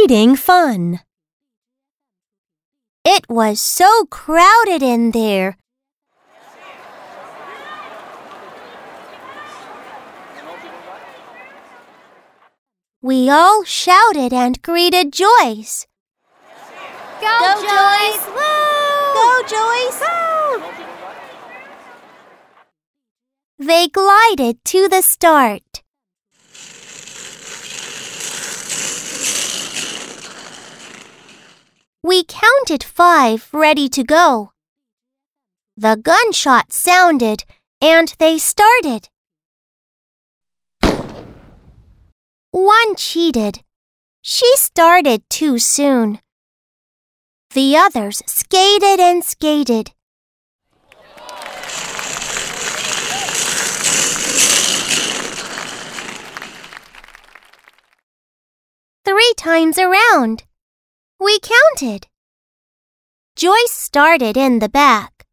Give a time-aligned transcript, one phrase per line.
[0.00, 1.00] Reading fun.
[3.04, 5.58] It was so crowded in there.
[13.02, 15.86] We all shouted and greeted Joyce.
[17.20, 18.24] Go, Joyce!
[18.36, 19.12] Woo!
[19.18, 20.02] Go, Joyce!
[23.58, 25.82] They glided to the start.
[32.02, 34.52] We counted five ready to go.
[35.76, 37.44] The gunshot sounded
[37.82, 39.10] and they started.
[42.52, 43.62] One cheated.
[44.22, 46.20] She started too soon.
[47.52, 49.92] The others skated and skated.
[59.04, 60.44] Three times around.
[61.22, 62.06] We counted.
[63.36, 65.26] Joyce started in the back.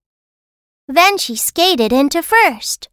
[0.85, 2.89] Then she skated into first.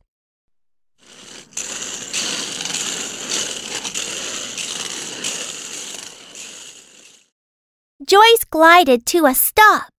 [8.06, 9.92] Joyce glided to a stop.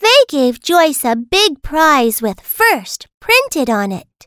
[0.00, 4.26] They gave Joyce a big prize with first printed on it.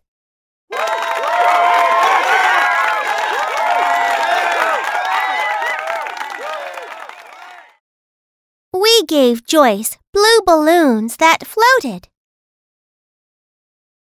[8.72, 12.08] We gave Joyce blue balloons that floated.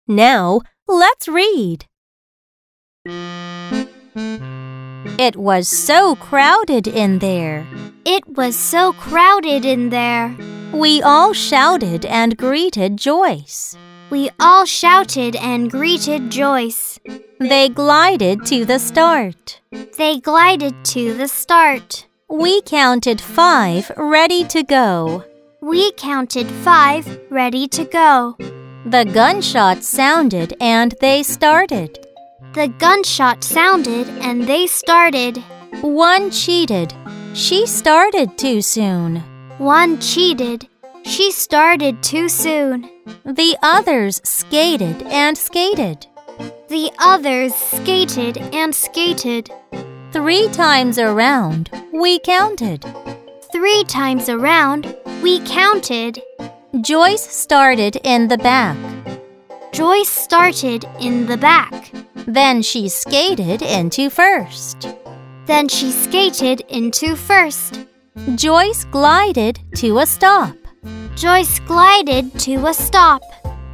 [0.08, 1.86] Now, let's read.
[5.18, 7.66] It was so crowded in there.
[8.04, 10.36] It was so crowded in there.
[10.74, 13.78] We all shouted and greeted Joyce.
[14.10, 17.00] We all shouted and greeted Joyce.
[17.40, 19.62] They glided to the start.
[19.98, 22.09] They glided to the start.
[22.32, 25.24] We counted five ready to go.
[25.62, 28.38] We counted five ready to go.
[28.86, 32.08] The gunshot sounded and they started.
[32.54, 35.40] The gunshot sounded and they started.
[35.82, 36.94] One cheated.
[37.34, 39.24] She started too soon.
[39.58, 40.68] One cheated.
[41.06, 42.88] She started too soon.
[43.26, 46.06] The others skated and skated.
[46.68, 49.50] The others skated and skated.
[50.12, 52.84] Three times around, we counted.
[53.52, 56.20] Three times around, we counted.
[56.82, 58.76] Joyce started in the back.
[59.72, 61.92] Joyce started in the back.
[62.26, 64.88] Then she skated into first.
[65.46, 67.86] Then she skated into first.
[68.34, 70.56] Joyce glided to a stop.
[71.16, 73.22] Joyce glided to a stop.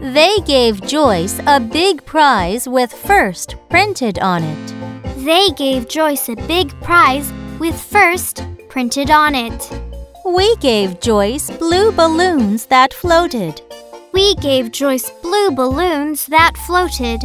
[0.01, 4.84] They gave Joyce a big prize with first printed on it.
[5.25, 9.71] They gave Joyce a big prize with first printed on it.
[10.23, 13.59] We gave Joyce blue balloons that floated.
[14.13, 17.21] We gave Joyce blue balloons that floated.